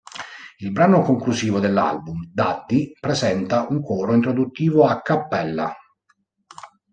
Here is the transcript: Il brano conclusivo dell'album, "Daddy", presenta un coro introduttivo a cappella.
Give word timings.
Il 0.57 0.71
brano 0.71 1.01
conclusivo 1.03 1.59
dell'album, 1.59 2.23
"Daddy", 2.33 2.93
presenta 2.99 3.67
un 3.69 3.83
coro 3.83 4.15
introduttivo 4.15 4.85
a 4.87 4.99
cappella. 4.99 5.75